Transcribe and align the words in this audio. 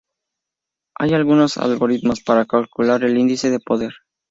Hay 0.97 1.13
algunos 1.13 1.57
algoritmos 1.59 2.21
para 2.23 2.47
calcular 2.47 3.03
el 3.03 3.19
índice 3.19 3.51
de 3.51 3.59
poder, 3.59 3.91
p. 3.91 3.95